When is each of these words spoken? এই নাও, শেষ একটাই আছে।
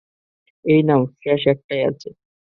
এই 0.65 0.81
নাও, 0.83 1.01
শেষ 1.21 1.41
একটাই 1.47 1.81
আছে। 1.89 2.09